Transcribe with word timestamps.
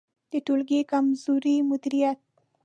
د 0.31 0.33
ټولګي 0.45 0.79
کمزوری 0.91 1.55
مدیریت 1.69 2.19